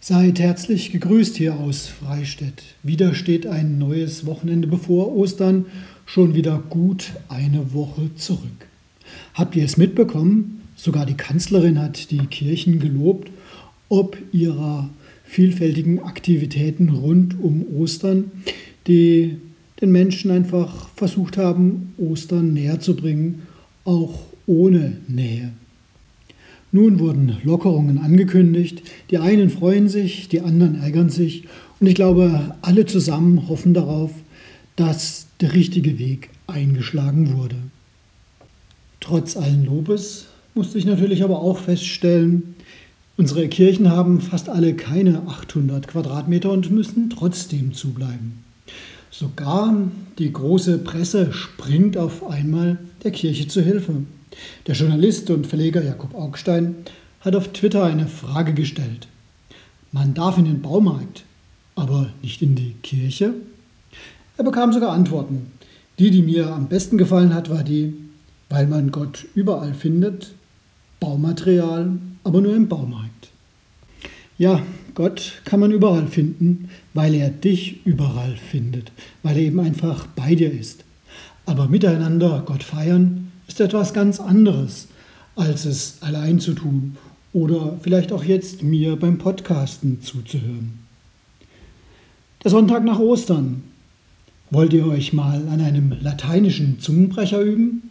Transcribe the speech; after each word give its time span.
Seid 0.00 0.38
herzlich 0.38 0.92
gegrüßt 0.92 1.36
hier 1.36 1.56
aus 1.56 1.88
Freistädt. 1.88 2.62
Wieder 2.84 3.14
steht 3.16 3.48
ein 3.48 3.78
neues 3.78 4.26
Wochenende 4.26 4.68
bevor 4.68 5.14
Ostern, 5.14 5.66
schon 6.06 6.34
wieder 6.34 6.62
gut 6.70 7.14
eine 7.28 7.74
Woche 7.74 8.14
zurück. 8.14 8.68
Habt 9.34 9.56
ihr 9.56 9.64
es 9.64 9.76
mitbekommen? 9.76 10.62
Sogar 10.76 11.04
die 11.04 11.16
Kanzlerin 11.16 11.80
hat 11.80 12.12
die 12.12 12.24
Kirchen 12.26 12.78
gelobt, 12.78 13.32
ob 13.88 14.16
ihrer 14.32 14.88
vielfältigen 15.24 16.00
Aktivitäten 16.00 16.90
rund 16.90 17.38
um 17.42 17.66
Ostern, 17.76 18.30
die 18.86 19.36
den 19.80 19.90
Menschen 19.90 20.30
einfach 20.30 20.90
versucht 20.90 21.36
haben, 21.36 21.92
Ostern 21.98 22.52
näher 22.52 22.78
zu 22.78 22.94
bringen, 22.94 23.42
auch 23.84 24.20
ohne 24.46 24.98
Nähe. 25.08 25.50
Nun 26.70 26.98
wurden 26.98 27.38
Lockerungen 27.44 27.98
angekündigt. 27.98 28.82
Die 29.10 29.18
einen 29.18 29.50
freuen 29.50 29.88
sich, 29.88 30.28
die 30.28 30.40
anderen 30.40 30.80
ärgern 30.80 31.08
sich. 31.08 31.44
Und 31.80 31.86
ich 31.86 31.94
glaube, 31.94 32.54
alle 32.60 32.84
zusammen 32.84 33.48
hoffen 33.48 33.72
darauf, 33.72 34.10
dass 34.76 35.26
der 35.40 35.54
richtige 35.54 35.98
Weg 35.98 36.30
eingeschlagen 36.46 37.36
wurde. 37.36 37.56
Trotz 39.00 39.36
allen 39.36 39.64
Lobes 39.64 40.26
musste 40.54 40.78
ich 40.78 40.84
natürlich 40.84 41.22
aber 41.22 41.40
auch 41.40 41.58
feststellen, 41.58 42.54
unsere 43.16 43.48
Kirchen 43.48 43.90
haben 43.90 44.20
fast 44.20 44.48
alle 44.48 44.74
keine 44.74 45.22
800 45.26 45.88
Quadratmeter 45.88 46.50
und 46.50 46.70
müssen 46.70 47.10
trotzdem 47.10 47.72
zubleiben. 47.72 48.44
Sogar 49.10 49.74
die 50.18 50.32
große 50.32 50.78
Presse 50.78 51.32
springt 51.32 51.96
auf 51.96 52.28
einmal 52.28 52.78
der 53.02 53.10
Kirche 53.10 53.48
zu 53.48 53.62
Hilfe. 53.62 54.02
Der 54.66 54.74
Journalist 54.74 55.30
und 55.30 55.46
Verleger 55.46 55.82
Jakob 55.82 56.14
Augstein 56.14 56.76
hat 57.20 57.34
auf 57.34 57.48
Twitter 57.48 57.84
eine 57.84 58.06
Frage 58.06 58.54
gestellt. 58.54 59.08
Man 59.92 60.14
darf 60.14 60.38
in 60.38 60.44
den 60.44 60.62
Baumarkt, 60.62 61.24
aber 61.74 62.10
nicht 62.22 62.42
in 62.42 62.54
die 62.54 62.74
Kirche? 62.82 63.34
Er 64.36 64.44
bekam 64.44 64.72
sogar 64.72 64.92
Antworten. 64.92 65.50
Die, 65.98 66.10
die 66.10 66.22
mir 66.22 66.52
am 66.52 66.68
besten 66.68 66.98
gefallen 66.98 67.34
hat, 67.34 67.50
war 67.50 67.64
die, 67.64 67.94
weil 68.48 68.66
man 68.66 68.92
Gott 68.92 69.26
überall 69.34 69.74
findet, 69.74 70.32
Baumaterial, 71.00 71.98
aber 72.24 72.40
nur 72.40 72.54
im 72.54 72.68
Baumarkt. 72.68 73.30
Ja, 74.36 74.62
Gott 74.94 75.42
kann 75.44 75.60
man 75.60 75.72
überall 75.72 76.06
finden, 76.06 76.70
weil 76.94 77.14
er 77.14 77.30
dich 77.30 77.84
überall 77.84 78.36
findet, 78.36 78.92
weil 79.22 79.36
er 79.36 79.42
eben 79.42 79.60
einfach 79.60 80.06
bei 80.06 80.34
dir 80.34 80.52
ist. 80.52 80.84
Aber 81.46 81.66
miteinander 81.66 82.42
Gott 82.46 82.62
feiern, 82.62 83.27
ist 83.48 83.60
etwas 83.60 83.92
ganz 83.92 84.20
anderes, 84.20 84.86
als 85.34 85.64
es 85.64 85.96
allein 86.00 86.38
zu 86.38 86.52
tun 86.52 86.96
oder 87.32 87.76
vielleicht 87.82 88.12
auch 88.12 88.22
jetzt 88.22 88.62
mir 88.62 88.96
beim 88.96 89.18
Podcasten 89.18 90.00
zuzuhören. 90.00 90.78
Der 92.44 92.50
Sonntag 92.50 92.84
nach 92.84 93.00
Ostern. 93.00 93.64
Wollt 94.50 94.72
ihr 94.72 94.86
euch 94.86 95.12
mal 95.12 95.46
an 95.48 95.60
einem 95.60 95.94
lateinischen 96.00 96.80
Zungenbrecher 96.80 97.40
üben? 97.42 97.82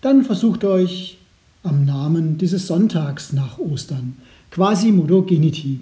Dann 0.00 0.22
versucht 0.22 0.62
euch 0.62 1.18
am 1.64 1.84
Namen 1.84 2.38
dieses 2.38 2.68
Sonntags 2.68 3.32
nach 3.32 3.58
Ostern, 3.58 4.16
Quasimodo 4.52 5.22
Geniti. 5.22 5.80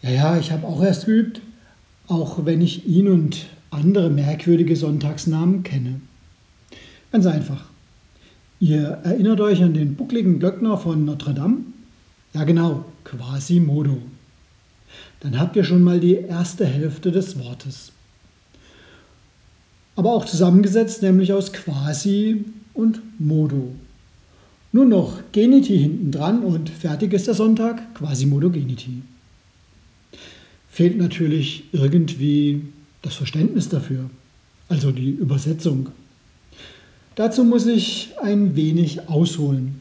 Ja, 0.00 0.10
ja, 0.10 0.38
ich 0.38 0.50
habe 0.50 0.66
auch 0.66 0.82
erst 0.82 1.04
geübt, 1.04 1.42
auch 2.08 2.46
wenn 2.46 2.62
ich 2.62 2.86
ihn 2.86 3.08
und 3.08 3.46
andere 3.70 4.08
merkwürdige 4.08 4.76
Sonntagsnamen 4.76 5.62
kenne. 5.62 6.00
Ganz 7.12 7.26
einfach. 7.26 7.66
Ihr 8.58 9.00
erinnert 9.04 9.40
euch 9.40 9.62
an 9.62 9.74
den 9.74 9.96
buckligen 9.96 10.38
Glöckner 10.38 10.78
von 10.78 11.04
Notre 11.04 11.34
Dame? 11.34 11.58
Ja 12.32 12.44
genau, 12.44 12.86
Quasimodo. 13.04 13.98
Dann 15.20 15.38
habt 15.38 15.56
ihr 15.56 15.64
schon 15.64 15.82
mal 15.82 16.00
die 16.00 16.14
erste 16.14 16.64
Hälfte 16.64 17.12
des 17.12 17.38
Wortes. 17.38 17.92
Aber 19.94 20.12
auch 20.12 20.24
zusammengesetzt, 20.24 21.02
nämlich 21.02 21.32
aus 21.32 21.52
Quasi 21.52 22.44
und 22.72 23.00
Modo. 23.18 23.74
Nur 24.72 24.84
noch 24.84 25.20
Geniti 25.32 25.78
hinten 25.78 26.10
dran 26.10 26.40
und 26.40 26.68
fertig 26.68 27.12
ist 27.12 27.26
der 27.26 27.34
Sonntag, 27.34 27.94
Quasimodo 27.94 28.50
Geniti. 28.50 29.02
Fehlt 30.68 30.98
natürlich 30.98 31.64
irgendwie 31.72 32.62
das 33.00 33.14
Verständnis 33.14 33.68
dafür, 33.68 34.10
also 34.68 34.92
die 34.92 35.10
Übersetzung. 35.10 35.88
Dazu 37.16 37.44
muss 37.44 37.66
ich 37.66 38.10
ein 38.22 38.56
wenig 38.56 39.08
ausholen. 39.08 39.80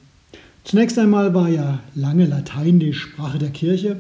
Zunächst 0.64 0.98
einmal 0.98 1.34
war 1.34 1.50
ja 1.50 1.82
lange 1.94 2.26
Latein 2.26 2.80
die 2.80 2.94
Sprache 2.94 3.38
der 3.38 3.50
Kirche. 3.50 4.00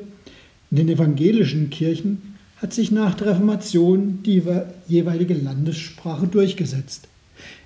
In 0.72 0.78
den 0.78 0.88
evangelischen 0.88 1.70
Kirchen 1.70 2.36
hat 2.56 2.72
sich 2.72 2.92
nach 2.92 3.14
der 3.14 3.28
Reformation 3.28 4.20
die 4.24 4.42
jeweilige 4.88 5.34
Landessprache 5.34 6.28
durchgesetzt. 6.28 7.10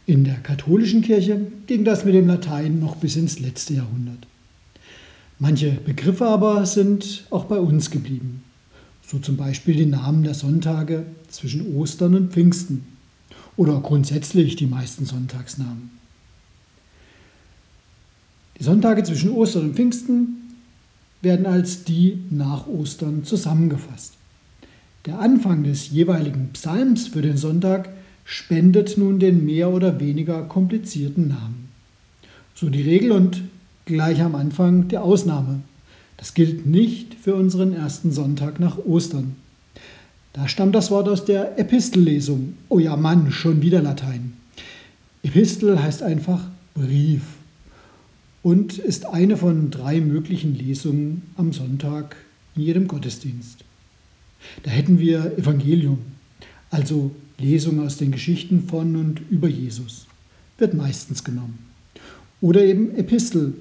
In 0.08 0.24
der 0.24 0.38
katholischen 0.38 1.04
Kirche 1.04 1.40
ging 1.68 1.86
das 1.86 2.04
mit 2.04 2.16
dem 2.16 2.26
Latein 2.26 2.80
noch 2.80 2.96
bis 2.96 3.16
ins 3.16 3.40
letzte 3.40 3.76
Jahrhundert. 3.76 4.26
Manche 5.38 5.78
Begriffe 5.86 6.26
aber 6.26 6.66
sind 6.66 7.26
auch 7.30 7.46
bei 7.46 7.60
uns 7.60 7.92
geblieben. 7.92 8.42
So 9.06 9.20
zum 9.20 9.38
Beispiel 9.38 9.76
die 9.76 9.86
Namen 9.86 10.24
der 10.24 10.34
Sonntage 10.34 11.06
zwischen 11.30 11.76
Ostern 11.76 12.16
und 12.16 12.34
Pfingsten 12.34 12.99
oder 13.60 13.82
grundsätzlich 13.82 14.56
die 14.56 14.68
meisten 14.68 15.04
Sonntagsnamen. 15.04 15.92
Die 18.58 18.64
Sonntage 18.64 19.04
zwischen 19.04 19.32
Ostern 19.32 19.64
und 19.64 19.76
Pfingsten 19.76 20.56
werden 21.22 21.46
als 21.46 21.84
die 21.84 22.20
nach 22.30 22.68
Ostern 22.68 23.26
zusammengefasst. 23.26 24.14
Der 25.06 25.20
Anfang 25.20 25.66
des 25.66 25.90
jeweiligen 25.90 26.52
Psalms 26.54 27.10
für 27.10 27.22
den 27.22 27.36
Sonntag 27.36 27.90
spendet 28.24 28.98
nun 28.98 29.20
den 29.20 29.44
mehr 29.46 29.70
oder 29.72 30.00
weniger 30.00 30.44
komplizierten 30.44 31.28
Namen. 31.28 31.68
So 32.56 32.70
die 32.70 32.84
Regel 32.84 33.12
und 33.12 33.42
gleich 33.84 34.22
am 34.22 34.36
Anfang 34.36 34.88
die 34.88 34.98
Ausnahme. 34.98 35.60
Das 36.16 36.34
gilt 36.34 36.66
nicht 36.66 37.14
für 37.14 37.36
unseren 37.36 37.74
ersten 37.74 38.14
Sonntag 38.14 38.62
nach 38.62 38.78
Ostern. 38.78 39.36
Da 40.40 40.48
stammt 40.48 40.74
das 40.74 40.90
Wort 40.90 41.10
aus 41.10 41.26
der 41.26 41.60
Epistellesung. 41.60 42.54
Oh 42.70 42.80
ja, 42.80 42.96
Mann, 42.96 43.30
schon 43.30 43.62
wieder 43.62 43.82
Latein. 43.82 44.32
Epistel 45.22 45.84
heißt 45.84 46.02
einfach 46.02 46.48
Brief 46.74 47.24
und 48.42 48.78
ist 48.78 49.06
eine 49.06 49.36
von 49.36 49.70
drei 49.70 50.00
möglichen 50.00 50.56
Lesungen 50.56 51.24
am 51.36 51.52
Sonntag 51.52 52.16
in 52.56 52.62
jedem 52.62 52.88
Gottesdienst. 52.88 53.66
Da 54.64 54.72
hätten 54.72 55.00
wir 55.00 55.38
Evangelium, 55.38 56.00
also 56.70 57.12
Lesung 57.38 57.86
aus 57.86 57.98
den 57.98 58.14
Geschichten 58.14 58.64
von 58.66 58.96
und 58.96 59.20
über 59.30 59.50
Jesus, 59.50 60.08
wird 60.58 60.74
meistens 60.74 61.26
genommen. 61.26 61.60
Oder 62.40 62.64
eben 62.64 62.96
Epistel, 62.96 63.56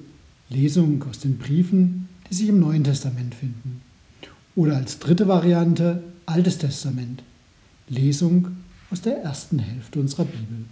Lesung 0.47 1.03
aus 1.09 1.19
den 1.19 1.39
Briefen, 1.39 2.07
die 2.29 2.35
sich 2.35 2.47
im 2.47 2.61
Neuen 2.61 2.85
Testament 2.85 3.35
finden. 3.35 3.81
Oder 4.55 4.77
als 4.77 4.99
dritte 4.99 5.27
Variante 5.27 6.03
Altes 6.29 6.59
Testament, 6.59 7.23
Lesung 7.87 8.49
aus 8.91 9.01
der 9.01 9.17
ersten 9.23 9.57
Hälfte 9.57 9.99
unserer 9.99 10.25
Bibel. 10.25 10.65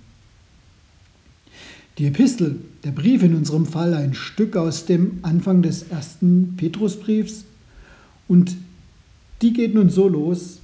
Die 1.98 2.06
Epistel, 2.06 2.60
der 2.84 2.92
Brief 2.92 3.24
in 3.24 3.34
unserem 3.34 3.66
Fall, 3.66 3.96
ein 3.96 4.14
Stück 4.14 4.56
aus 4.56 4.86
dem 4.86 5.18
Anfang 5.24 5.64
des 5.64 5.82
ersten 5.90 6.56
Petrusbriefs 6.58 7.46
und 8.28 8.56
die 9.42 9.52
geht 9.52 9.74
nun 9.74 9.90
so 9.90 10.08
los, 10.08 10.60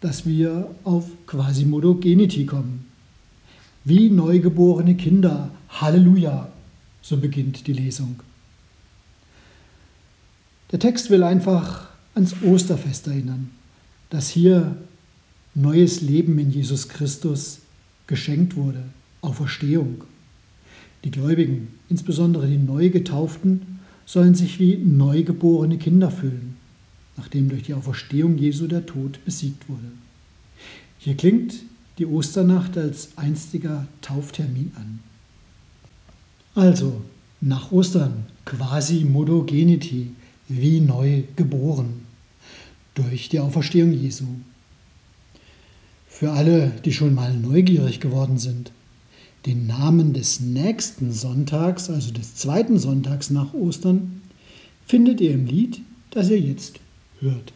dass 0.00 0.26
wir 0.26 0.74
auf 0.82 1.04
Quasimodo 1.28 1.94
Geniti 1.94 2.46
kommen. 2.46 2.86
Wie 3.84 4.10
neugeborene 4.10 4.96
Kinder, 4.96 5.50
Halleluja, 5.68 6.50
so 7.00 7.16
beginnt 7.16 7.68
die 7.68 7.74
Lesung. 7.74 8.18
Der 10.72 10.80
Text 10.80 11.10
will 11.10 11.22
einfach 11.22 11.90
ans 12.14 12.34
Osterfest 12.42 13.06
erinnern 13.06 13.50
dass 14.10 14.28
hier 14.28 14.76
neues 15.54 16.00
Leben 16.00 16.38
in 16.38 16.50
Jesus 16.50 16.88
Christus 16.88 17.60
geschenkt 18.06 18.56
wurde, 18.56 18.82
Auferstehung. 19.22 20.04
Die 21.04 21.10
Gläubigen, 21.10 21.68
insbesondere 21.88 22.46
die 22.46 22.58
Neugetauften, 22.58 23.80
sollen 24.04 24.34
sich 24.34 24.58
wie 24.58 24.76
neugeborene 24.76 25.78
Kinder 25.78 26.10
fühlen, 26.10 26.56
nachdem 27.16 27.48
durch 27.48 27.62
die 27.62 27.74
Auferstehung 27.74 28.36
Jesu 28.36 28.66
der 28.66 28.84
Tod 28.84 29.24
besiegt 29.24 29.68
wurde. 29.68 29.92
Hier 30.98 31.16
klingt 31.16 31.54
die 31.98 32.06
Osternacht 32.06 32.76
als 32.76 33.16
einstiger 33.16 33.86
Tauftermin 34.02 34.72
an. 34.74 34.98
Also, 36.54 37.00
nach 37.40 37.70
Ostern 37.70 38.26
quasi 38.44 39.04
modogeniti, 39.04 40.10
wie 40.48 40.80
neu 40.80 41.22
geboren 41.36 41.99
durch 42.94 43.28
die 43.28 43.40
Auferstehung 43.40 43.92
Jesu. 43.92 44.24
Für 46.08 46.32
alle, 46.32 46.72
die 46.84 46.92
schon 46.92 47.14
mal 47.14 47.34
neugierig 47.34 48.00
geworden 48.00 48.38
sind, 48.38 48.72
den 49.46 49.66
Namen 49.66 50.12
des 50.12 50.40
nächsten 50.40 51.12
Sonntags, 51.12 51.88
also 51.88 52.12
des 52.12 52.34
zweiten 52.34 52.78
Sonntags 52.78 53.30
nach 53.30 53.54
Ostern, 53.54 54.20
findet 54.86 55.20
ihr 55.20 55.32
im 55.32 55.46
Lied, 55.46 55.80
das 56.10 56.28
ihr 56.28 56.40
jetzt 56.40 56.80
hört. 57.20 57.52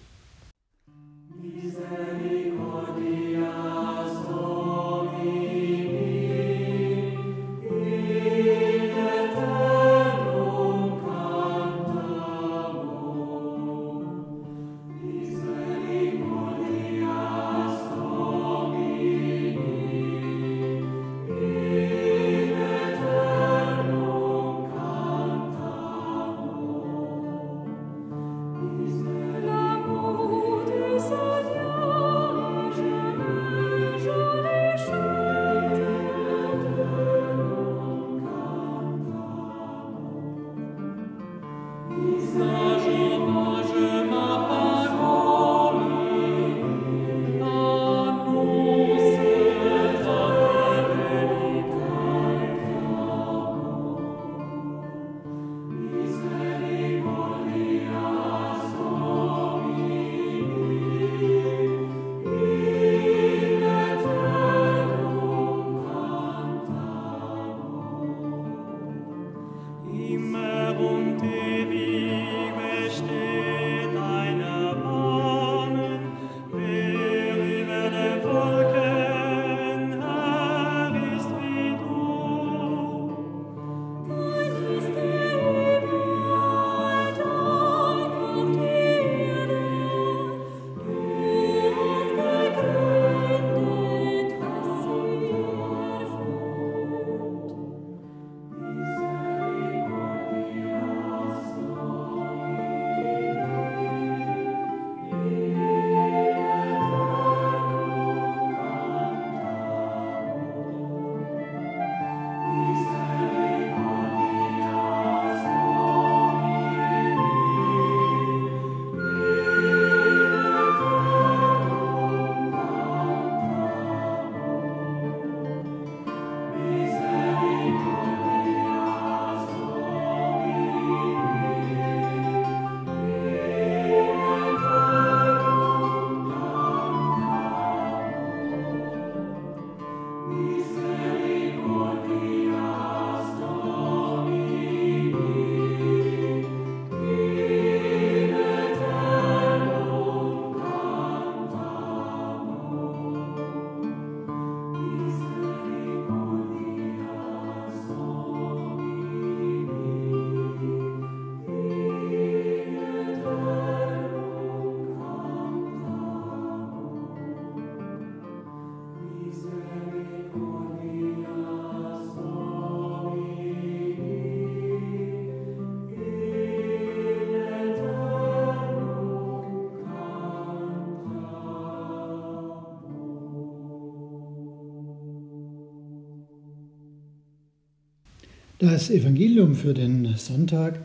Das 188.61 188.89
Evangelium 188.89 189.57
für 189.57 189.75
den 189.75 190.15
Sonntag 190.17 190.79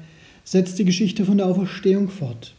setzt 0.43 0.79
die 0.79 0.85
Geschichte 0.85 1.23
von 1.23 1.37
der 1.37 1.45
Auferstehung 1.45 2.09
fort. 2.09 2.55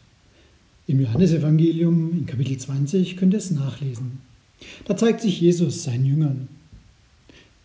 Im 0.87 1.01
Johannesevangelium 1.01 2.11
in 2.19 2.25
Kapitel 2.25 2.57
20 2.57 3.17
könnt 3.17 3.33
ihr 3.33 3.39
es 3.39 3.51
nachlesen. 3.51 4.19
Da 4.85 4.95
zeigt 4.95 5.19
sich 5.19 5.41
Jesus 5.41 5.83
seinen 5.83 6.05
Jüngern. 6.05 6.47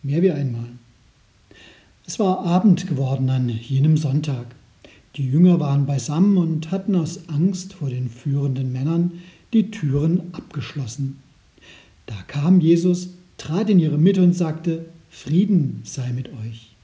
Mehr 0.03 0.21
wie 0.21 0.31
einmal. 0.31 0.67
Es 2.05 2.19
war 2.19 2.45
Abend 2.45 2.85
geworden 2.85 3.29
an 3.29 3.47
jenem 3.47 3.95
Sonntag. 3.95 4.47
Die 5.15 5.25
Jünger 5.25 5.61
waren 5.61 5.85
beisammen 5.85 6.35
und 6.35 6.71
hatten 6.71 6.97
aus 6.97 7.29
Angst 7.29 7.75
vor 7.75 7.89
den 7.89 8.09
führenden 8.09 8.73
Männern 8.73 9.21
die 9.53 9.71
Türen 9.71 10.33
abgeschlossen. 10.33 11.19
Da 12.07 12.15
kam 12.27 12.59
Jesus, 12.59 13.11
trat 13.37 13.69
in 13.69 13.79
ihre 13.79 13.97
Mitte 13.97 14.21
und 14.21 14.33
sagte, 14.33 14.85
Frieden 15.09 15.79
sei 15.85 16.11
mit 16.11 16.27
euch. 16.27 16.76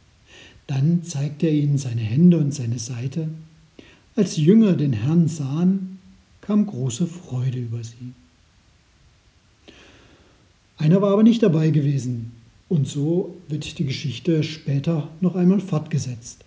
Dann 0.74 1.04
zeigte 1.04 1.46
er 1.46 1.54
ihnen 1.54 1.78
seine 1.78 2.02
Hände 2.02 2.40
und 2.40 2.52
seine 2.52 2.80
Seite. 2.80 3.28
Als 4.16 4.34
die 4.34 4.44
Jünger 4.44 4.74
den 4.74 4.94
Herrn 4.94 5.28
sahen, 5.28 6.00
kam 6.42 6.66
große 6.66 7.06
Freude 7.06 7.60
über 7.60 7.84
sie. 7.84 8.14
Einer 10.78 11.00
war 11.00 11.14
aber 11.14 11.22
nicht 11.22 11.44
dabei 11.44 11.70
gewesen, 11.70 12.32
und 12.70 12.88
so 12.88 13.38
wird 13.50 13.78
die 13.78 13.86
Geschichte 13.86 14.42
später 14.42 15.10
noch 15.22 15.36
einmal 15.36 15.60
fortgesetzt. 15.60 16.44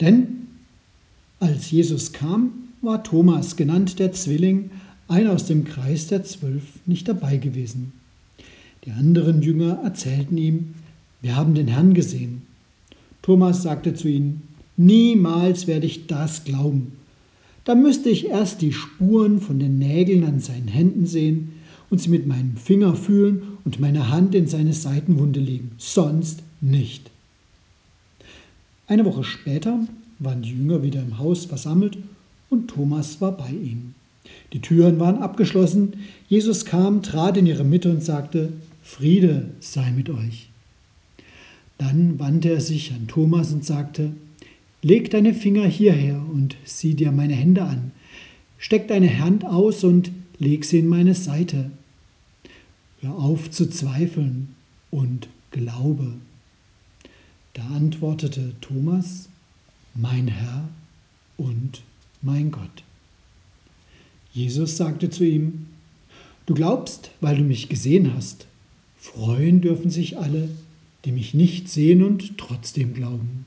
Denn 0.00 0.48
als 1.38 1.70
Jesus 1.70 2.12
kam, 2.12 2.70
war 2.82 3.04
Thomas, 3.04 3.54
genannt 3.54 4.00
der 4.00 4.10
Zwilling, 4.10 4.72
einer 5.06 5.32
aus 5.32 5.46
dem 5.46 5.62
Kreis 5.62 6.08
der 6.08 6.24
Zwölf, 6.24 6.64
nicht 6.86 7.06
dabei 7.06 7.36
gewesen. 7.36 7.92
Die 8.84 8.90
anderen 8.90 9.42
Jünger 9.42 9.78
erzählten 9.84 10.36
ihm, 10.36 10.74
wir 11.22 11.36
haben 11.36 11.54
den 11.54 11.68
Herrn 11.68 11.94
gesehen. 11.94 12.42
Thomas 13.24 13.62
sagte 13.62 13.94
zu 13.94 14.06
ihnen, 14.06 14.42
niemals 14.76 15.66
werde 15.66 15.86
ich 15.86 16.06
das 16.06 16.44
glauben. 16.44 16.92
Da 17.64 17.74
müsste 17.74 18.10
ich 18.10 18.26
erst 18.26 18.60
die 18.60 18.74
Spuren 18.74 19.40
von 19.40 19.58
den 19.58 19.78
Nägeln 19.78 20.24
an 20.24 20.40
seinen 20.40 20.68
Händen 20.68 21.06
sehen 21.06 21.52
und 21.88 22.02
sie 22.02 22.10
mit 22.10 22.26
meinem 22.26 22.58
Finger 22.58 22.94
fühlen 22.94 23.40
und 23.64 23.80
meine 23.80 24.10
Hand 24.10 24.34
in 24.34 24.46
seine 24.46 24.74
Seitenwunde 24.74 25.40
legen, 25.40 25.70
sonst 25.78 26.42
nicht. 26.60 27.10
Eine 28.88 29.06
Woche 29.06 29.24
später 29.24 29.78
waren 30.18 30.42
die 30.42 30.50
Jünger 30.50 30.82
wieder 30.82 31.00
im 31.00 31.16
Haus 31.16 31.46
versammelt 31.46 31.96
und 32.50 32.68
Thomas 32.68 33.22
war 33.22 33.32
bei 33.32 33.48
ihnen. 33.48 33.94
Die 34.52 34.60
Türen 34.60 35.00
waren 35.00 35.22
abgeschlossen, 35.22 35.94
Jesus 36.28 36.66
kam, 36.66 37.02
trat 37.02 37.38
in 37.38 37.46
ihre 37.46 37.64
Mitte 37.64 37.90
und 37.90 38.04
sagte, 38.04 38.52
Friede 38.82 39.46
sei 39.60 39.92
mit 39.92 40.10
euch. 40.10 40.50
Dann 41.78 42.18
wandte 42.18 42.50
er 42.50 42.60
sich 42.60 42.92
an 42.92 43.08
Thomas 43.08 43.52
und 43.52 43.64
sagte, 43.64 44.12
Leg 44.82 45.10
deine 45.10 45.32
Finger 45.32 45.66
hierher 45.66 46.22
und 46.30 46.56
sieh 46.64 46.94
dir 46.94 47.10
meine 47.10 47.34
Hände 47.34 47.62
an. 47.62 47.92
Steck 48.58 48.86
deine 48.88 49.18
Hand 49.18 49.44
aus 49.44 49.82
und 49.82 50.10
leg 50.38 50.64
sie 50.64 50.78
in 50.78 50.88
meine 50.88 51.14
Seite. 51.14 51.70
Hör 53.00 53.14
auf 53.18 53.50
zu 53.50 53.68
zweifeln 53.68 54.54
und 54.90 55.28
glaube. 55.50 56.12
Da 57.54 57.62
antwortete 57.68 58.54
Thomas, 58.60 59.28
mein 59.94 60.28
Herr 60.28 60.68
und 61.36 61.82
mein 62.20 62.50
Gott. 62.50 62.84
Jesus 64.32 64.76
sagte 64.76 65.08
zu 65.08 65.24
ihm, 65.24 65.66
Du 66.46 66.54
glaubst, 66.54 67.10
weil 67.22 67.38
du 67.38 67.42
mich 67.42 67.70
gesehen 67.70 68.12
hast. 68.14 68.46
Freuen 68.98 69.62
dürfen 69.62 69.90
sich 69.90 70.18
alle, 70.18 70.50
die 71.04 71.12
mich 71.12 71.34
nicht 71.34 71.68
sehen 71.68 72.02
und 72.02 72.38
trotzdem 72.38 72.94
glauben. 72.94 73.46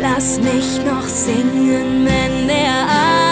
Lass 0.00 0.38
mich 0.38 0.84
noch 0.84 1.06
singen, 1.06 2.06
wenn 2.06 2.48
der 2.48 2.76
Abend 2.88 3.29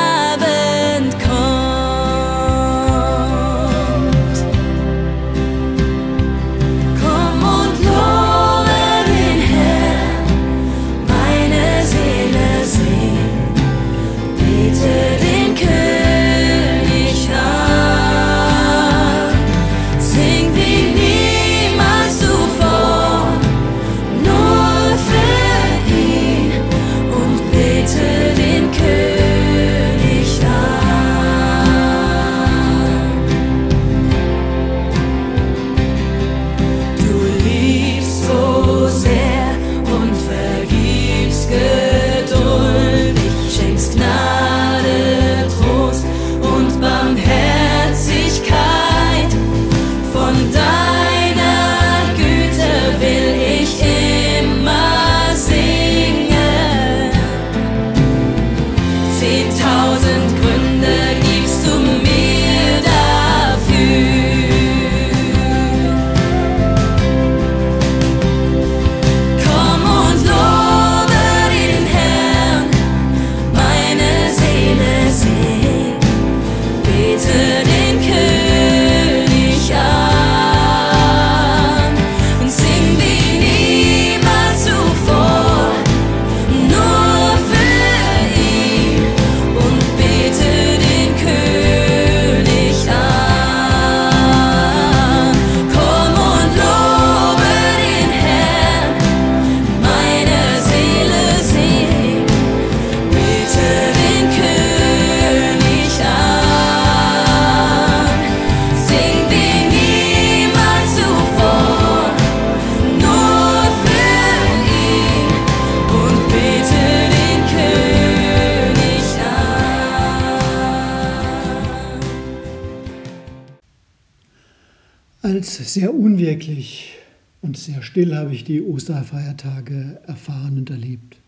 sehr 127.68 127.82
still 127.82 128.16
habe 128.16 128.32
ich 128.32 128.44
die 128.44 128.62
Osterfeiertage 128.62 130.00
erfahren 130.06 130.56
und 130.56 130.70
erlebt. 130.70 131.18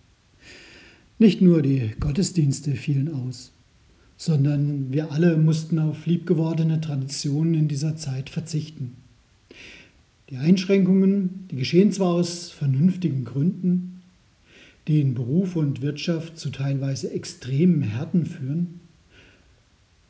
Nicht 1.19 1.43
nur 1.43 1.61
die 1.61 1.91
Gottesdienste 2.01 2.77
fielen 2.77 3.13
aus, 3.13 3.53
sondern 4.17 4.91
wir 4.91 5.13
alle 5.13 5.37
mussten 5.37 5.79
auf 5.79 6.07
liebgewordene 6.07 6.81
Traditionen 6.81 7.53
in 7.53 7.69
dieser 7.69 7.97
Zeit 7.97 8.31
verzichten. 8.31 8.97
Die 10.31 10.39
Einschränkungen, 10.39 11.47
die 11.51 11.57
geschehen 11.57 11.93
zwar 11.93 12.15
aus 12.15 12.51
vernünftigen 12.51 13.27
Gründen, 13.27 14.01
die 14.89 15.03
in 15.03 15.13
Beruf 15.13 15.57
und 15.57 15.83
Wirtschaft 15.83 16.39
zu 16.39 16.49
teilweise 16.49 17.13
extremen 17.13 17.83
Härten 17.83 18.25
führen, 18.25 18.81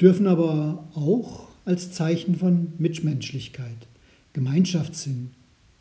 dürfen 0.01 0.29
aber 0.29 0.89
auch 0.95 1.49
als 1.65 1.91
Zeichen 1.91 2.37
von 2.37 2.69
Mitmenschlichkeit, 2.79 3.89
Gemeinschaftssinn 4.33 5.31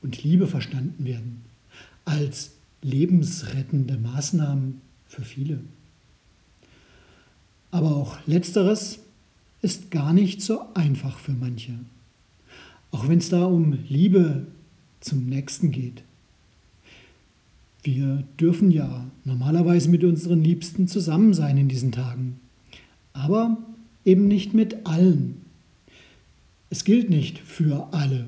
und 0.02 0.24
Liebe 0.24 0.48
verstanden 0.48 1.06
werden, 1.06 1.42
als 2.06 2.52
lebensrettende 2.82 3.98
Maßnahmen 3.98 4.82
für 5.08 5.24
viele. 5.24 5.60
Aber 7.72 7.96
auch 7.96 8.18
letzteres 8.26 9.00
ist 9.62 9.92
gar 9.92 10.14
nicht 10.14 10.42
so 10.42 10.62
einfach 10.74 11.20
für 11.20 11.34
manche, 11.34 11.74
auch 12.92 13.08
wenn 13.08 13.20
es 13.20 13.30
da 13.30 13.46
um 13.46 13.74
Liebe 13.88 14.48
zum 15.02 15.26
Nächsten 15.28 15.72
geht. 15.72 16.04
Wir 17.84 18.24
dürfen 18.40 18.72
ja 18.72 19.06
normalerweise 19.26 19.90
mit 19.90 20.04
unseren 20.04 20.44
Liebsten 20.44 20.88
zusammen 20.88 21.34
sein 21.34 21.58
in 21.58 21.70
diesen 21.70 21.92
Tagen, 21.92 22.40
aber 23.14 23.58
eben 24.06 24.28
nicht 24.28 24.54
mit 24.54 24.86
allen 24.86 25.40
es 26.70 26.84
gilt 26.84 27.10
nicht 27.10 27.40
für 27.40 27.88
alle. 27.92 28.28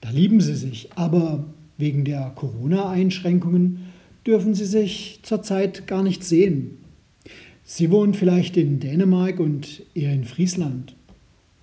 Da 0.00 0.10
lieben 0.10 0.40
sie 0.40 0.54
sich, 0.54 0.90
aber 0.94 1.44
wegen 1.76 2.04
der 2.04 2.32
Corona-Einschränkungen 2.34 3.86
dürfen 4.26 4.54
sie 4.54 4.66
sich 4.66 5.20
zurzeit 5.22 5.86
gar 5.86 6.02
nicht 6.02 6.24
sehen. 6.24 6.78
Sie 7.64 7.90
wohnen 7.90 8.14
vielleicht 8.14 8.56
in 8.56 8.80
Dänemark 8.80 9.40
und 9.40 9.82
er 9.94 10.12
in 10.12 10.24
Friesland 10.24 10.94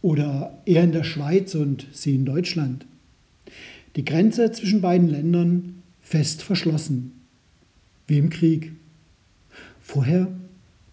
oder 0.01 0.58
er 0.65 0.84
in 0.84 0.91
der 0.91 1.03
Schweiz 1.03 1.56
und 1.56 1.88
sie 1.91 2.15
in 2.15 2.25
Deutschland. 2.25 2.86
Die 3.96 4.06
Grenze 4.06 4.51
zwischen 4.51 4.82
beiden 4.82 5.10
Ländern 5.10 5.82
fest 6.01 6.44
verschlossen, 6.44 7.12
wie 8.08 8.17
im 8.17 8.29
Krieg. 8.29 8.72
Vorher 9.82 10.27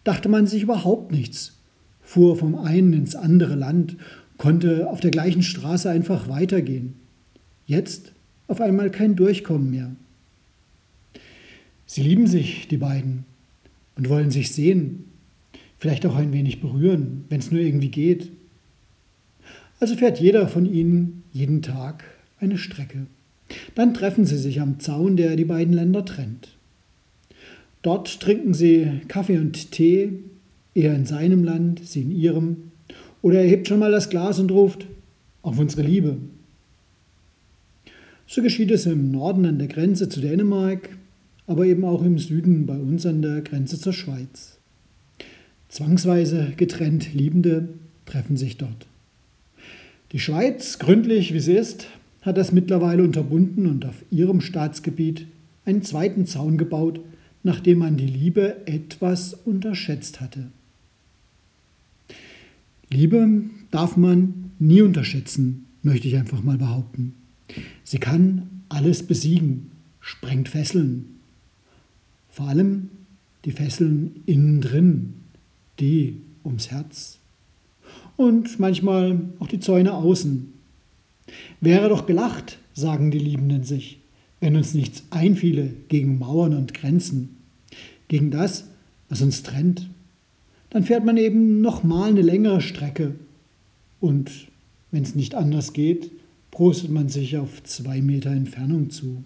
dachte 0.03 0.29
man 0.29 0.47
sich 0.47 0.63
überhaupt 0.63 1.13
nichts, 1.13 1.59
fuhr 2.03 2.37
vom 2.37 2.57
einen 2.57 2.93
ins 2.93 3.15
andere 3.15 3.55
Land 3.55 3.97
konnte 4.37 4.91
auf 4.91 5.01
der 5.01 5.11
gleichen 5.11 5.43
Straße 5.43 5.89
einfach 5.89 6.29
weitergehen. 6.29 6.95
Jetzt 7.67 8.13
auf 8.47 8.61
einmal 8.61 8.91
kein 8.91 9.17
Durchkommen 9.17 9.71
mehr. 9.71 9.91
Sie 11.87 12.03
lieben 12.03 12.27
sich, 12.27 12.69
die 12.69 12.77
beiden, 12.77 13.25
und 13.97 14.09
wollen 14.09 14.31
sich 14.31 14.53
sehen, 14.53 15.05
vielleicht 15.79 16.05
auch 16.07 16.17
ein 16.17 16.33
wenig 16.33 16.61
berühren, 16.61 17.25
wenn 17.29 17.41
es 17.41 17.51
nur 17.51 17.61
irgendwie 17.61 17.91
geht. 17.91 18.31
Also 19.81 19.97
fährt 19.97 20.21
jeder 20.21 20.49
von 20.49 20.67
ihnen 20.67 21.23
jeden 21.33 21.63
Tag 21.63 22.05
eine 22.41 22.59
Strecke. 22.59 23.07
Dann 23.75 23.95
treffen 23.95 24.25
sie 24.25 24.39
sich 24.39 24.61
am 24.61 24.81
Zaun, 24.81 25.17
der 25.17 25.37
die 25.37 25.45
beiden 25.45 25.75
Länder 25.75 26.05
trennt. 26.05 26.57
Dort 27.83 28.21
trinken 28.21 28.55
sie 28.55 29.03
Kaffee 29.09 29.39
und 29.39 29.71
Tee, 29.71 30.13
er 30.75 30.95
in 30.95 31.07
seinem 31.07 31.45
Land, 31.45 31.87
sie 31.87 32.01
in 32.01 32.11
ihrem. 32.11 32.73
Oder 33.21 33.43
er 33.43 33.49
hebt 33.49 33.69
schon 33.69 33.79
mal 33.79 33.93
das 33.93 34.11
Glas 34.11 34.39
und 34.39 34.51
ruft, 34.51 34.87
auf 35.43 35.59
unsere 35.59 35.83
Liebe. 35.83 36.17
So 38.27 38.43
geschieht 38.43 38.71
es 38.71 38.87
im 38.87 39.11
Norden 39.11 39.45
an 39.47 39.59
der 39.59 39.69
Grenze 39.69 40.09
zu 40.09 40.21
Dänemark, 40.21 40.89
aber 41.47 41.67
eben 41.67 41.85
auch 41.85 42.03
im 42.03 42.19
Süden 42.19 42.67
bei 42.67 42.79
uns 42.79 43.05
an 43.05 43.23
der 43.23 43.43
Grenze 43.43 43.79
zur 43.79 43.93
Schweiz. 43.93 44.59
Zwangsweise 45.69 46.53
getrennt 46.57 47.13
Liebende 47.13 47.69
treffen 48.07 48.37
sich 48.37 48.57
dort. 48.57 48.87
Die 50.13 50.21
Schweiz, 50.21 50.79
gründlich 50.79 51.35
wie 51.35 51.41
sie 51.41 51.55
ist, 51.55 51.89
hat 52.23 52.39
das 52.39 52.53
mittlerweile 52.53 53.03
unterbunden 53.03 53.67
und 53.67 53.85
auf 53.85 54.05
ihrem 54.11 54.41
Staatsgebiet 54.41 55.27
einen 55.65 55.83
zweiten 55.83 56.27
Zaun 56.27 56.57
gebaut, 56.57 57.01
nachdem 57.43 57.79
man 57.79 57.97
die 57.97 58.07
Liebe 58.07 58.67
etwas 58.67 59.35
unterschätzt 59.35 60.21
hatte. 60.21 60.47
Liebe 62.91 63.29
darf 63.71 63.97
man 63.97 64.53
nie 64.59 64.83
unterschätzen, 64.83 65.67
möchte 65.83 66.09
ich 66.09 66.17
einfach 66.17 66.43
mal 66.43 66.57
behaupten. 66.57 67.15
Sie 67.83 67.99
kann 67.99 68.63
alles 68.69 69.03
besiegen, 69.03 69.71
sprengt 70.01 70.49
Fesseln. 70.49 71.21
Vor 72.29 72.49
allem 72.49 72.91
die 73.45 73.53
Fesseln 73.53 74.23
innen 74.27 74.61
drin, 74.61 75.15
die 75.79 76.21
ums 76.45 76.71
Herz. 76.71 77.19
Und 78.17 78.59
manchmal 78.59 79.21
auch 79.39 79.49
die 79.49 79.61
Zäune 79.61 79.95
außen. 79.95 80.53
Wäre 81.61 81.89
doch 81.89 82.07
gelacht, 82.07 82.59
sagen 82.75 83.11
die 83.11 83.19
Liebenden 83.19 83.65
sich, 83.65 83.99
wenn 84.41 84.57
uns 84.57 84.75
nichts 84.75 85.05
einfiele 85.11 85.73
gegen 85.89 86.19
Mauern 86.19 86.55
und 86.55 86.75
Grenzen, 86.75 87.37
gegen 88.09 88.31
das, 88.31 88.65
was 89.09 89.23
uns 89.23 89.43
trennt. 89.43 89.89
Dann 90.71 90.85
fährt 90.85 91.05
man 91.05 91.17
eben 91.17 91.61
nochmal 91.61 92.11
eine 92.11 92.23
längere 92.23 92.61
Strecke 92.61 93.15
und 94.01 94.31
wenn 94.91 95.03
es 95.03 95.15
nicht 95.15 95.35
anders 95.35 95.73
geht, 95.73 96.11
prostet 96.55 96.89
man 96.89 97.09
sich 97.09 97.37
auf 97.37 97.65
zwei 97.65 98.01
Meter 98.01 98.31
Entfernung 98.31 98.89
zu, 98.89 99.25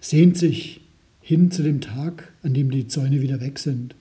sehnt 0.00 0.38
sich 0.38 0.80
hin 1.20 1.50
zu 1.50 1.62
dem 1.62 1.82
Tag, 1.82 2.32
an 2.42 2.54
dem 2.54 2.70
die 2.70 2.88
Zäune 2.88 3.20
wieder 3.20 3.42
weg 3.42 3.58
sind. 3.58 3.94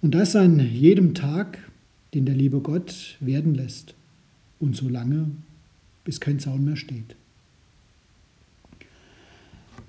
Und 0.00 0.14
das 0.14 0.36
an 0.36 0.60
jedem 0.60 1.14
Tag, 1.14 1.58
den 2.14 2.26
der 2.26 2.36
liebe 2.36 2.60
Gott 2.60 3.16
werden 3.18 3.56
lässt. 3.56 3.94
Und 4.60 4.76
so 4.76 4.88
lange, 4.88 5.32
bis 6.04 6.20
kein 6.20 6.38
Zaun 6.38 6.64
mehr 6.64 6.76
steht. 6.76 7.16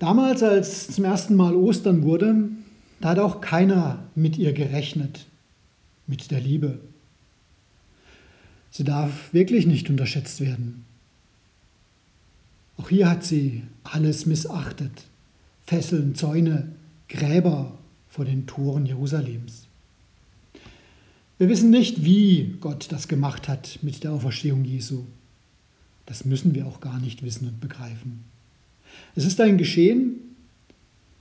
Damals, 0.00 0.42
als 0.42 0.88
zum 0.88 1.04
ersten 1.04 1.36
Mal 1.36 1.54
Ostern 1.54 2.02
wurde, 2.02 2.48
da 3.00 3.10
hat 3.10 3.20
auch 3.20 3.40
keiner 3.40 4.02
mit 4.16 4.38
ihr 4.38 4.54
gerechnet, 4.54 5.26
mit 6.08 6.32
der 6.32 6.40
Liebe. 6.40 6.80
Sie 8.76 8.82
darf 8.82 9.32
wirklich 9.32 9.66
nicht 9.66 9.88
unterschätzt 9.88 10.40
werden. 10.40 10.84
Auch 12.76 12.88
hier 12.88 13.08
hat 13.08 13.22
sie 13.22 13.62
alles 13.84 14.26
missachtet. 14.26 15.04
Fesseln, 15.64 16.16
Zäune, 16.16 16.72
Gräber 17.08 17.78
vor 18.08 18.24
den 18.24 18.48
Toren 18.48 18.84
Jerusalems. 18.84 19.68
Wir 21.38 21.48
wissen 21.48 21.70
nicht, 21.70 22.04
wie 22.04 22.56
Gott 22.60 22.90
das 22.90 23.06
gemacht 23.06 23.46
hat 23.46 23.78
mit 23.82 24.02
der 24.02 24.10
Auferstehung 24.10 24.64
Jesu. 24.64 25.04
Das 26.06 26.24
müssen 26.24 26.52
wir 26.56 26.66
auch 26.66 26.80
gar 26.80 26.98
nicht 26.98 27.22
wissen 27.22 27.46
und 27.46 27.60
begreifen. 27.60 28.24
Es 29.14 29.24
ist 29.24 29.40
ein 29.40 29.56
Geschehen, 29.56 30.16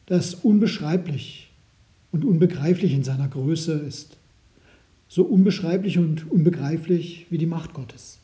das 0.08 0.34
unbeschreiblich 0.34 1.52
und 2.12 2.26
unbegreiflich 2.26 2.94
in 2.94 3.04
seiner 3.04 3.28
Größe 3.28 3.74
ist. 3.74 4.18
So 5.14 5.22
unbeschreiblich 5.22 6.00
und 6.00 6.32
unbegreiflich 6.32 7.28
wie 7.30 7.38
die 7.38 7.46
Macht 7.46 7.76
Gottes. 7.76 8.18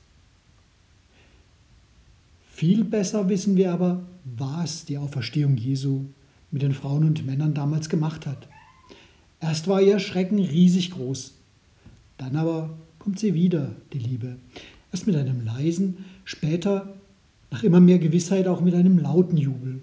Viel 2.52 2.84
besser 2.84 3.30
wissen 3.30 3.56
wir 3.58 3.71
aber, 3.71 4.02
was 4.25 4.86
die 4.86 4.97
Auferstehung 4.97 5.56
Jesu 5.56 6.06
mit 6.49 6.63
den 6.63 6.73
Frauen 6.73 7.04
und 7.04 7.28
Männern 7.28 7.54
damals 7.54 7.89
gemacht 7.89 8.25
hat. 8.25 8.47
Erst 9.39 9.67
war 9.67 9.84
ihr 9.84 9.99
Schrecken 9.99 10.39
riesig 10.39 10.89
groß, 10.89 11.36
dann 12.17 12.36
aber 12.36 12.75
kommt 12.97 13.19
sie 13.19 13.36
wieder, 13.36 13.75
die 13.93 13.99
Liebe. 13.99 14.38
Erst 14.91 15.06
mit 15.06 15.15
einem 15.15 15.45
leisen, 15.45 16.06
später 16.25 16.95
nach 17.52 17.62
immer 17.62 17.80
mehr 17.80 17.99
Gewissheit 17.99 18.47
auch 18.47 18.62
mit 18.62 18.73
einem 18.73 18.97
lauten 18.97 19.38
Jubel. 19.38 19.80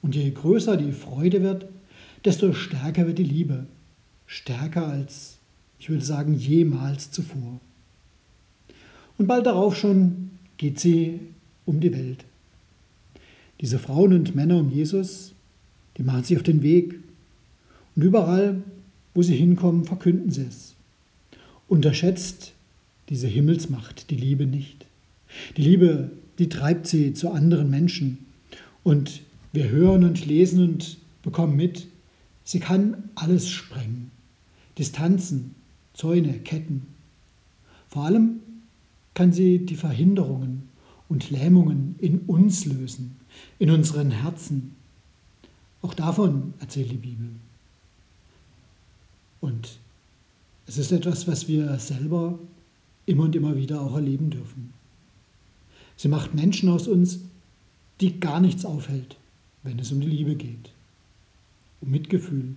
Und 0.00 0.14
je 0.14 0.30
größer 0.30 0.76
die 0.76 0.92
Freude 0.92 1.42
wird, 1.42 1.66
desto 2.24 2.52
stärker 2.52 3.08
wird 3.08 3.18
die 3.18 3.24
Liebe. 3.24 3.66
Stärker 4.26 4.86
als, 4.86 5.39
ich 5.80 5.90
würde 5.90 6.04
sagen, 6.04 6.34
jemals 6.34 7.10
zuvor. 7.10 7.58
Und 9.18 9.26
bald 9.26 9.46
darauf 9.46 9.76
schon 9.76 10.30
geht 10.56 10.78
sie 10.78 11.18
um 11.66 11.80
die 11.80 11.92
Welt. 11.92 12.24
Diese 13.60 13.78
Frauen 13.78 14.12
und 14.12 14.34
Männer 14.34 14.58
um 14.58 14.70
Jesus, 14.70 15.32
die 15.96 16.02
machen 16.02 16.22
sich 16.22 16.36
auf 16.36 16.42
den 16.42 16.62
Weg. 16.62 16.94
Und 17.96 18.04
überall, 18.04 18.62
wo 19.14 19.22
sie 19.22 19.34
hinkommen, 19.34 19.84
verkünden 19.84 20.30
sie 20.30 20.44
es. 20.48 20.74
Unterschätzt 21.68 22.52
diese 23.08 23.26
Himmelsmacht, 23.26 24.10
die 24.10 24.16
Liebe 24.16 24.46
nicht. 24.46 24.86
Die 25.56 25.62
Liebe 25.62 26.10
die 26.40 26.48
treibt 26.48 26.86
sie 26.86 27.12
zu 27.12 27.30
anderen 27.30 27.68
Menschen. 27.68 28.18
Und 28.82 29.20
wir 29.52 29.68
hören 29.68 30.04
und 30.04 30.24
lesen 30.24 30.62
und 30.62 30.96
bekommen 31.22 31.54
mit, 31.54 31.86
sie 32.44 32.60
kann 32.60 33.10
alles 33.14 33.50
sprengen. 33.50 34.10
Distanzen, 34.78 35.54
Zäune, 35.94 36.38
Ketten. 36.40 36.86
Vor 37.88 38.04
allem 38.04 38.40
kann 39.14 39.32
sie 39.32 39.58
die 39.64 39.76
Verhinderungen 39.76 40.68
und 41.08 41.30
Lähmungen 41.30 41.96
in 41.98 42.20
uns 42.20 42.64
lösen, 42.64 43.16
in 43.58 43.70
unseren 43.70 44.10
Herzen. 44.10 44.76
Auch 45.82 45.94
davon 45.94 46.54
erzählt 46.60 46.90
die 46.90 46.96
Bibel. 46.96 47.28
Und 49.40 49.78
es 50.66 50.78
ist 50.78 50.92
etwas, 50.92 51.26
was 51.26 51.48
wir 51.48 51.78
selber 51.78 52.38
immer 53.06 53.24
und 53.24 53.34
immer 53.34 53.56
wieder 53.56 53.80
auch 53.80 53.96
erleben 53.96 54.30
dürfen. 54.30 54.72
Sie 55.96 56.08
macht 56.08 56.34
Menschen 56.34 56.68
aus 56.68 56.86
uns, 56.86 57.20
die 58.00 58.20
gar 58.20 58.40
nichts 58.40 58.64
aufhält, 58.64 59.16
wenn 59.62 59.78
es 59.78 59.92
um 59.92 60.00
die 60.00 60.06
Liebe 60.06 60.36
geht, 60.36 60.70
um 61.80 61.90
Mitgefühl 61.90 62.54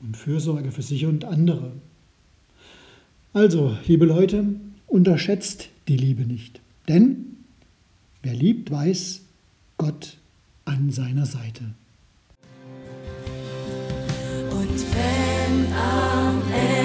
und 0.00 0.16
Fürsorge 0.16 0.70
für 0.70 0.82
sich 0.82 1.06
und 1.06 1.24
andere. 1.24 1.72
Also, 3.34 3.74
liebe 3.86 4.04
Leute, 4.04 4.44
unterschätzt 4.86 5.70
die 5.88 5.96
Liebe 5.96 6.22
nicht, 6.22 6.60
denn 6.86 7.38
wer 8.22 8.34
liebt, 8.34 8.70
weiß 8.70 9.22
Gott 9.78 10.18
an 10.66 10.90
seiner 10.90 11.24
Seite. 11.24 11.64
Und 14.50 14.84
wenn 14.94 15.72
am 15.72 16.42
Ende 16.52 16.81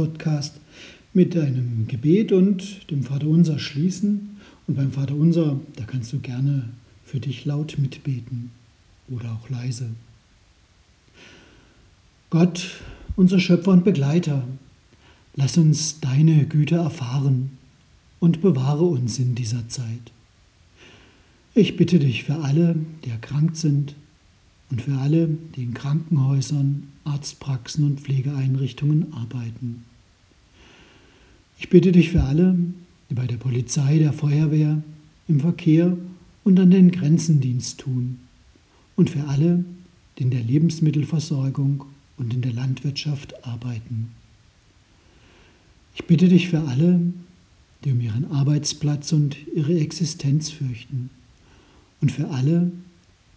Andachtspodcast 0.00 0.60
mit 1.12 1.36
einem 1.36 1.86
Gebet 1.88 2.32
und 2.32 2.90
dem 2.90 3.02
Vaterunser 3.02 3.58
schließen. 3.58 4.36
Und 4.66 4.76
beim 4.76 4.92
Vaterunser, 4.92 5.58
da 5.76 5.84
kannst 5.84 6.12
du 6.12 6.20
gerne 6.20 6.70
für 7.04 7.20
dich 7.20 7.44
laut 7.44 7.76
mitbeten 7.78 8.50
oder 9.08 9.32
auch 9.32 9.50
leise. 9.50 9.90
Gott, 12.30 12.80
unser 13.16 13.40
Schöpfer 13.40 13.72
und 13.72 13.84
Begleiter, 13.84 14.44
lass 15.34 15.58
uns 15.58 16.00
deine 16.00 16.46
Güte 16.46 16.76
erfahren 16.76 17.50
und 18.20 18.40
bewahre 18.40 18.84
uns 18.84 19.18
in 19.18 19.34
dieser 19.34 19.68
Zeit. 19.68 20.12
Ich 21.54 21.76
bitte 21.76 21.98
dich 21.98 22.22
für 22.24 22.36
alle, 22.36 22.76
die 23.04 23.10
erkrankt 23.10 23.56
sind, 23.56 23.96
und 24.70 24.82
für 24.82 24.96
alle, 24.98 25.28
die 25.56 25.64
in 25.64 25.74
Krankenhäusern, 25.74 26.84
Arztpraxen 27.04 27.84
und 27.84 28.00
Pflegeeinrichtungen 28.00 29.12
arbeiten. 29.12 29.84
Ich 31.60 31.68
bitte 31.68 31.92
dich 31.92 32.10
für 32.10 32.22
alle, 32.22 32.56
die 33.10 33.14
bei 33.14 33.26
der 33.26 33.36
Polizei, 33.36 33.98
der 33.98 34.14
Feuerwehr, 34.14 34.82
im 35.28 35.40
Verkehr 35.40 35.96
und 36.42 36.58
an 36.58 36.70
den 36.70 36.90
Grenzen 36.90 37.40
Dienst 37.42 37.80
tun 37.80 38.18
und 38.96 39.10
für 39.10 39.24
alle, 39.24 39.64
die 40.18 40.22
in 40.22 40.30
der 40.30 40.42
Lebensmittelversorgung 40.42 41.84
und 42.16 42.32
in 42.32 42.40
der 42.40 42.54
Landwirtschaft 42.54 43.44
arbeiten. 43.46 44.08
Ich 45.94 46.06
bitte 46.06 46.28
dich 46.28 46.48
für 46.48 46.62
alle, 46.62 46.98
die 47.84 47.92
um 47.92 48.00
ihren 48.00 48.30
Arbeitsplatz 48.32 49.12
und 49.12 49.36
ihre 49.54 49.78
Existenz 49.78 50.50
fürchten 50.50 51.10
und 52.00 52.10
für 52.10 52.28
alle, 52.30 52.72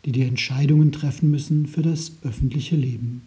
die 0.05 0.13
die 0.13 0.23
Entscheidungen 0.23 0.93
treffen 0.93 1.29
müssen 1.29 1.67
für 1.67 1.81
das 1.81 2.13
öffentliche 2.23 2.77
Leben. 2.77 3.21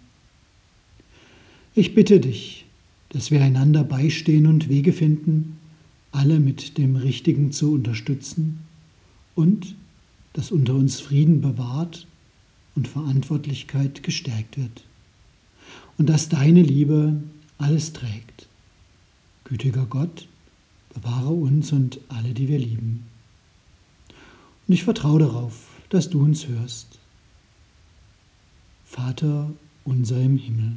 Ich 1.74 1.94
bitte 1.94 2.18
dich, 2.18 2.65
dass 3.10 3.30
wir 3.30 3.42
einander 3.42 3.84
beistehen 3.84 4.46
und 4.46 4.68
Wege 4.68 4.92
finden, 4.92 5.58
alle 6.12 6.40
mit 6.40 6.78
dem 6.78 6.96
Richtigen 6.96 7.52
zu 7.52 7.72
unterstützen 7.72 8.60
und 9.34 9.74
dass 10.32 10.50
unter 10.50 10.74
uns 10.74 11.00
Frieden 11.00 11.40
bewahrt 11.40 12.06
und 12.74 12.88
Verantwortlichkeit 12.88 14.02
gestärkt 14.02 14.58
wird 14.58 14.84
und 15.98 16.08
dass 16.08 16.28
deine 16.28 16.62
Liebe 16.62 17.20
alles 17.58 17.92
trägt. 17.92 18.48
Gütiger 19.44 19.86
Gott, 19.86 20.28
bewahre 20.94 21.30
uns 21.30 21.72
und 21.72 22.00
alle, 22.08 22.34
die 22.34 22.48
wir 22.48 22.58
lieben. 22.58 23.04
Und 24.66 24.74
ich 24.74 24.84
vertraue 24.84 25.20
darauf, 25.20 25.68
dass 25.88 26.10
du 26.10 26.22
uns 26.22 26.48
hörst. 26.48 26.98
Vater 28.84 29.52
unser 29.84 30.20
im 30.20 30.36
Himmel, 30.36 30.76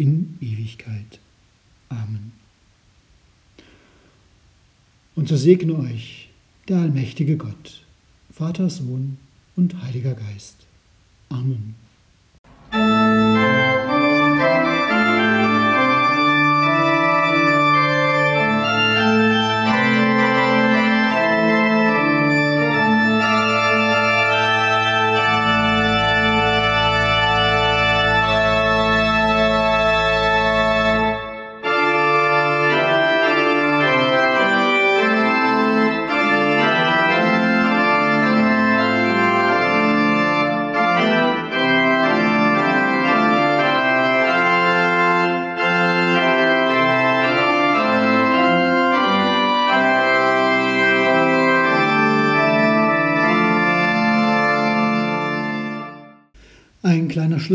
in 0.00 0.38
Ewigkeit. 0.40 1.20
Amen. 1.90 2.32
Und 5.14 5.28
so 5.28 5.36
segne 5.36 5.76
euch 5.78 6.30
der 6.68 6.78
allmächtige 6.78 7.36
Gott, 7.36 7.84
Vater, 8.32 8.70
Sohn 8.70 9.18
und 9.56 9.82
Heiliger 9.82 10.14
Geist. 10.14 10.56
Amen. 11.28 11.74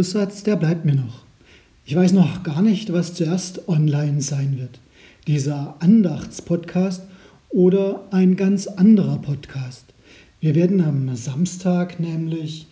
Schlusssatz, 0.06 0.44
der 0.44 0.56
bleibt 0.56 0.86
mir 0.86 0.94
noch. 0.94 1.24
Ich 1.84 1.96
weiß 1.96 2.14
noch 2.14 2.44
gar 2.44 2.62
nicht, 2.62 2.94
was 2.94 3.16
zuerst 3.16 3.68
online 3.68 4.22
sein 4.22 4.60
wird. 4.60 4.80
Dieser 5.26 5.78
Andachtspodcast 5.80 7.02
oder 7.50 8.04
ein 8.12 8.36
ganz 8.36 8.68
anderer 8.68 9.18
Podcast. 9.18 9.86
Wir 10.40 10.54
werden 10.54 10.80
am 10.82 11.16
Samstag 11.16 12.00
nämlich 12.00 12.68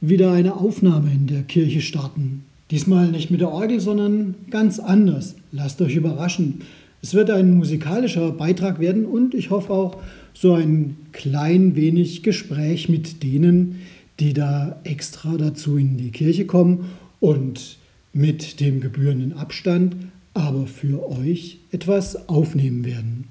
wieder 0.00 0.32
eine 0.32 0.56
Aufnahme 0.56 1.12
in 1.12 1.26
der 1.26 1.42
Kirche 1.42 1.82
starten. 1.82 2.44
Diesmal 2.70 3.10
nicht 3.10 3.30
mit 3.30 3.42
der 3.42 3.50
Orgel, 3.50 3.78
sondern 3.78 4.34
ganz 4.48 4.78
anders. 4.78 5.34
Lasst 5.52 5.82
euch 5.82 5.96
überraschen. 5.96 6.62
Es 7.02 7.12
wird 7.12 7.28
ein 7.28 7.58
musikalischer 7.58 8.32
Beitrag 8.32 8.80
werden 8.80 9.04
und 9.04 9.34
ich 9.34 9.50
hoffe 9.50 9.70
auch 9.70 9.98
so 10.32 10.54
ein 10.54 10.96
klein 11.12 11.76
wenig 11.76 12.22
Gespräch 12.22 12.88
mit 12.88 13.22
denen, 13.22 13.80
die 14.20 14.32
da 14.32 14.80
extra 14.84 15.36
dazu 15.36 15.76
in 15.76 15.96
die 15.96 16.10
Kirche 16.10 16.46
kommen 16.46 16.90
und 17.20 17.78
mit 18.12 18.60
dem 18.60 18.80
gebührenden 18.80 19.32
Abstand, 19.32 19.96
aber 20.34 20.66
für 20.66 21.10
euch 21.10 21.58
etwas 21.72 22.28
aufnehmen 22.28 22.84
werden. 22.84 23.24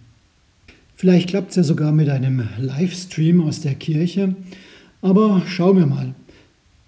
Vielleicht 0.95 1.29
klappt 1.29 1.51
es 1.51 1.55
ja 1.57 1.63
sogar 1.63 1.91
mit 1.91 2.09
einem 2.09 2.47
Livestream 2.57 3.41
aus 3.41 3.61
der 3.61 3.75
Kirche, 3.75 4.35
aber 5.01 5.43
schauen 5.47 5.77
wir 5.77 5.85
mal. 5.85 6.15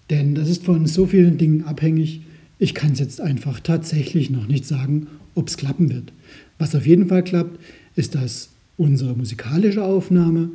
Denn 0.10 0.36
das 0.36 0.50
ist 0.50 0.64
von 0.64 0.86
so 0.86 1.06
vielen 1.08 1.38
Dingen 1.38 1.64
abhängig. 1.66 2.22
Ich 2.60 2.74
kann 2.74 2.94
es 2.94 3.00
jetzt 3.00 3.20
einfach 3.20 3.60
tatsächlich 3.60 4.30
noch 4.30 4.48
nicht 4.48 4.66
sagen, 4.66 5.08
ob 5.34 5.48
es 5.48 5.58
klappen 5.58 5.90
wird. 5.90 6.14
Was 6.58 6.76
auf 6.76 6.86
jeden 6.86 7.08
Fall 7.08 7.24
klappt, 7.24 7.60
ist, 7.96 8.16
dass 8.16 8.50
unsere 8.78 9.16
musikalische 9.16 9.84
Aufnahme 9.84 10.52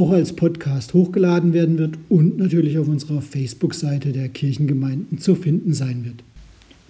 auch 0.00 0.10
als 0.10 0.34
Podcast 0.34 0.94
hochgeladen 0.94 1.52
werden 1.52 1.78
wird 1.78 1.98
und 2.08 2.38
natürlich 2.38 2.78
auf 2.78 2.88
unserer 2.88 3.20
Facebook-Seite 3.20 4.12
der 4.12 4.28
Kirchengemeinden 4.28 5.18
zu 5.18 5.34
finden 5.34 5.74
sein 5.74 6.04
wird. 6.04 6.24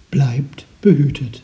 Bleibt 0.09 0.65
behütet. 0.81 1.43